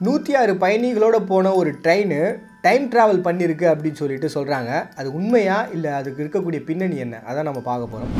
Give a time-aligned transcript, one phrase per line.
[0.00, 2.16] நூற்றி ஆறு பயணிகளோடு போன ஒரு ட்ரெயின்
[2.64, 4.70] டைம் ட்ராவல் பண்ணியிருக்கு அப்படின்னு சொல்லிட்டு சொல்கிறாங்க
[5.00, 7.16] அது உண்மையா இல்லை அதுக்கு இருக்கக்கூடிய பின்னணி என்ன?
[7.28, 8.12] அதான் நம்ம பார்க்க போகிறோம்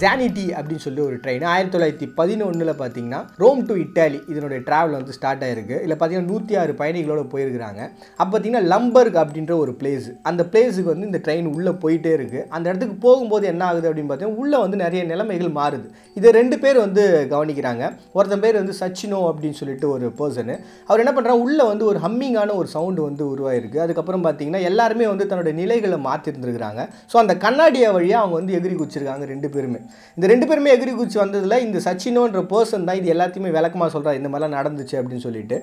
[0.00, 5.14] ஜானிட்டி அப்படின்னு சொல்லி ஒரு ட்ரெயின் ஆயிரத்தி தொள்ளாயிரத்தி பதினொன்றில் பார்த்தீங்கன்னா ரோம் டு இட்டாலி இதனுடைய ட்ராவல் வந்து
[5.16, 5.76] ஸ்டார்ட் ஆயிருக்கு.
[5.84, 7.80] இல்லை பார்த்தீங்கன்னா நூற்றி ஆறு பயணிகளோடு போயிருக்கிறாங்க.
[8.20, 12.64] அப்போ பார்த்தீங்கன்னா லம்பர்க் அப்படின்ற ஒரு பிளேஸ் அந்த பிளேஸுக்கு வந்து இந்த ட்ரெயின் உள்ளே போயிட்டே இருக்குது அந்த
[12.70, 15.88] இடத்துக்கு போகும்போது என்ன ஆகுது அப்படின்னு பார்த்தீங்கன்னா உள்ளே வந்து நிறைய நிலைமைகள் மாறுது.
[16.20, 17.84] இதை ரெண்டு பேர் வந்து கவனிக்கிறாங்க.
[18.18, 20.56] ஒருத்தன் பேர் வந்து சச்சினோ அப்படின்னு சொல்லிட்டு ஒரு பர்சனு
[20.88, 23.76] அவர் என்ன பண்ணுறாங்க உள்ளே வந்து ஒரு ஹம்மிங்கான ஒரு சவுண்டு வந்து உருவாயிருக்கு.
[23.84, 26.80] அதுக்கப்புறம் பார்த்தீங்கன்னா எல்லாருமே வந்து தன்னோட நிலைகளை மாற்றிருந்துருக்குறாங்க.
[27.12, 29.80] ஸோ அந்த கண்ணாடியை வழியாக அவங்க வந்து எகிரி குச்சிருக்காங்க ரெண்டு பேருமே.
[30.18, 34.30] இந்த ரெண்டு பேருமே எகிரி குச்சி வந்ததில் இந்த சச்சினோன்ற பர்சன் தான் இது எல்லாத்தையுமே விளக்கமாக சொல்கிறார் இந்த
[34.32, 35.58] மாதிரிலாம் நடந்துச்சு அப்படின்னு சொல்லிட்டு.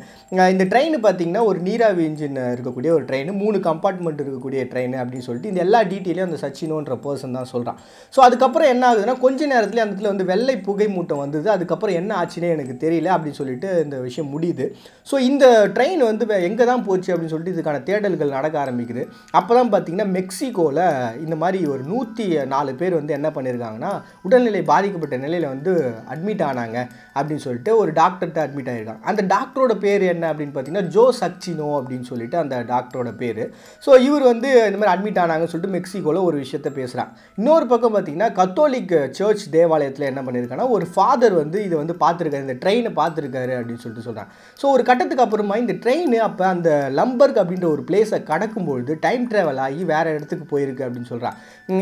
[0.56, 5.52] இந்த ட்ரெயின் பார்த்தீங்கன்னா ஒரு நீராவி இன்ஜின் இருக்கக்கூடிய ஒரு ட்ரெயின் மூணு கம்பார்ட்மெண்ட் இருக்கக்கூடிய ட்ரெயின் அப்படின்னு சொல்லிட்டு
[5.54, 7.80] இந்த எல்லா டீட்டெயிலையும் அந்த சச்சினோன்ற பர்சன் தான் சொல்கிறான்
[8.14, 11.48] ஸோ அதுக்கப்புறம் என்ன ஆகுதுன்னா கொஞ்ச நேரத்தில் அந்த இடத்துல வந்து வெள்ளை புகை மூட்டம் வந்தது.
[11.56, 14.66] அதுக்கப்புறம் என்ன ஆச்சுன்னே எனக்கு தெரியல அப்படின்னு சொல்லிட்டு இந்த விஷயம் முடியுது.
[15.10, 19.04] ஸோ இந்த ட்ரெயின் வந்து எங்கே தான் போச்சு அப்படின்னு சொல்லிட்டு இதுக்கான தேடல்கள் நடக்க ஆரம்பிக்குது.
[19.40, 20.82] அப்போ தான் பார்த்தீங்கன்னா மெக்சிகோவில்
[21.24, 23.92] இந்த மாதிரி ஒரு நூற்றி நாலு பேர் வந்து என்ன பண்ணியிருக்காங்கன்னா
[24.28, 25.72] உடல்நிலை பாதிக்கப்பட்ட நிலையில் வந்து
[26.14, 26.78] அட்மிட் ஆனாங்க
[27.18, 32.08] அப்படின்னு சொல்லிட்டு ஒரு டாக்டர்கிட்ட அட்மிட் ஆகிருக்காங்க அந்த டாக்டரோட பேர் என்ன அப்படின்னு பார்த்தீங்கன்னா ஜோ சக்சினோ அப்படின்னு
[32.12, 33.44] சொல்லிட்டு அந்த டாக்டரோட பேர்.
[33.84, 38.30] ஸோ இவர் வந்து இந்த மாதிரி அட்மிட் ஆனாங்கன்னு சொல்லிட்டு மெக்சிகோவில் ஒரு விஷயத்த பேசுகிறான் இன்னொரு பக்கம் பார்த்தீங்கன்னா
[38.40, 43.84] கத்தோலிக் சர்ச் தேவாலயத்தில் என்ன பண்ணியிருக்காங்கன்னா ஒரு ஃபாதர் வந்து இதை வந்து பார்த்துருக்காரு இந்த ட்ரெயினை பார்த்துருக்காரு அப்படின்னு
[43.84, 48.94] சொல்லிட்டு சொல்கிறாங்க ஸோ ஒரு கட்டத்துக்கு அப்புறமா இந்த ட்ரெயின் அப்போ அந்த லம்பர்க் அப்படின்ற ஒரு பிளேஸை கடக்கும்பொழுது
[49.04, 51.36] டைம் ட்ராவல் ஆகி வேறு இடத்துக்கு போயிருக்கு அப்படின்னு சொல்கிறான்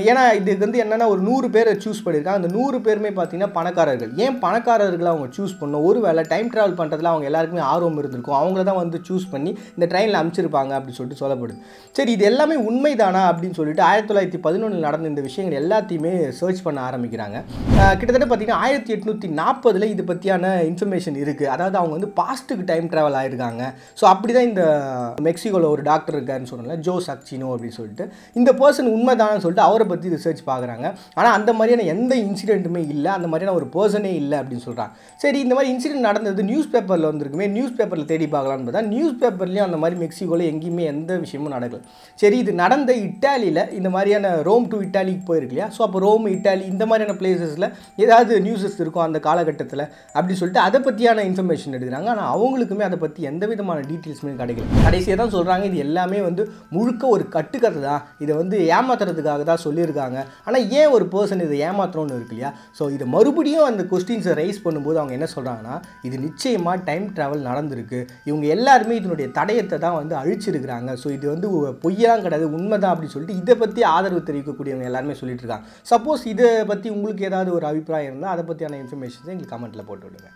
[0.10, 4.12] ஏன்னா இதுக்கு வந்து என்னென்னா ஒரு நூறு பேரை சூஸ் பண்ணியிருக்காங்க அந்த நூறு பேருமே பார்த்தீங்கன்னா பணக்காரர்கள்.
[4.24, 8.38] ஏன் பணக்காரர்களை அவங்க சூஸ் பண்ணோம் ஒரு வேளை டைம் ட்ராவல் பண்ணுறதுல அவங்க எல்லாருக்குமே ஆர்வம் இருந்திருக்கும்.
[8.42, 11.58] அவங்கள தான் வந்து சூஸ் பண்ணி இந்த ட்ரெயினில் அமைச்சிருப்பாங்க அப்படின்னு சொல்லிட்டு சொல்லப்படுது.
[12.00, 16.82] சரி இது எல்லாமே உண்மைதானா அப்படின்னு சொல்லிட்டு ஆயிரத்தி தொள்ளாயிரத்தி பதினொன்றில் நடந்த இந்த விஷயங்கள் எல்லாத்தையுமே சர்ச் பண்ண
[16.90, 17.38] ஆரம்பிக்கிறாங்க.
[18.00, 23.20] கிட்டத்தட்ட பார்த்தீங்கன்னா ஆயிரத்தி எட்நூற்றி நாற்பதில் இது பற்றியான இன்ஃபர்மேஷன் இருக்குது அதாவது அவங்க வந்து பாஸ்ட்டுக்கு டைம் ட்ராவல்
[23.22, 23.64] ஆயிருக்காங்க.
[24.00, 24.64] ஸோ அப்படி தான் இந்த
[25.30, 28.06] மெக்சிகோவில் ஒரு டாக்டர் இருக்காருன்னு சொன்னல ஜோ சக்சினோ அப்படின்னு சொல்லிட்டு.
[28.40, 30.86] இந்த பர்சன் உண்மைதானு சொல்லிட்டு அவரை பற்றி ரிசர்ச் பார்க்குறாங்க
[31.20, 34.94] ஆனால் அந்த மாதிரியான எந்த இன்சிடென்ட்டுமே இல்லை அந்த மாதிரியான ஒரு பர்சனே இல்லை அப்படின்னு சொல்கிறாங்க
[35.24, 39.68] சரி இந்த மாதிரி இன்சிடென்ட் நடந்தது நியூஸ் பேப்பரில் வந்திருக்குமே நியூஸ் பேப்பரில் தேடி பார்க்கலான்னு பார்த்தா நியூஸ் பேப்பர்லேயும்
[39.68, 41.82] அந்த மாதிரி மெக்சிகோவில் எங்கேயுமே எந்த விஷயமும் நடக்கல.
[42.20, 45.70] சரி இது நடந்த இட்டாலியில் இந்த மாதிரியான ரோம் டு இட்டாலிக்கு போயிருக்கு இல்லையா?
[45.78, 47.68] ஸோ அப்போ ரோம் இட்டாலி இந்த மாதிரியான பிளேசஸில்
[48.04, 49.84] ஏதாவது நியூஸஸ் இருக்கும் அந்த காலகட்டத்தில்
[50.18, 52.10] அப்படி சொல்லிட்டு அதை பற்றியான இன்ஃபர்மேஷன் எடுக்கிறாங்க.
[52.14, 54.68] ஆனால் அவங்களுக்குமே அதை பற்றி எந்த விதமான டீட்டெயில்ஸுமே கிடைக்கல.
[54.86, 56.46] கடைசியாக தான் சொல்கிறாங்க இது எல்லாமே வந்து
[56.76, 58.04] முழுக்க ஒரு கட்டுக்கதை தான்.
[58.24, 60.20] இதை வந்து ஏமாத்துறதுக்காக தான் சொல்லியிருக்காங்க.
[60.48, 62.52] ஆனால் ஏன் ஒரு பர்சன் இதை ஏமாத்துறோன்னு இருக்கு இல்லையா?
[62.80, 65.78] ஸோ இதை மறுபடியும் அந்த கொஸ்டின்ஸை ரைஸ் பண்ணும்போது அவங்க என்ன சொல்கிறாங்கன்னா
[66.10, 68.02] இது நிச்சயமாக டைம் ட்ராவல் நடந்திருக்கு.
[68.30, 70.90] இவங்க எல்லாருமே இதனுடைய தடயத்தை தான் வந்து அழிச்சிருக்கிறாங்க.
[71.04, 71.50] ஸோ இது வந்து
[71.86, 75.68] பொய்யெல்லாம் கிடையாது உண்மைதான் அப்படின்னு சொல்லிட்டு இதை பற்றி ஆதரவு தெரிவிக்கக்கூடியவங்க எல்லாருமே சொல்லிட்டு இருக்காங்க.
[75.92, 80.30] சப்போஸ் இதை பற்றி உங்களுக்கு ஏதாவது ஒரு அபிப்பிராயம் இருந்தால் அதை பற்றியான இன்ஃபர்மேஷன்ஸை எங்களுக்கு கமெண்ட்டில் போட்டு விடுங்க.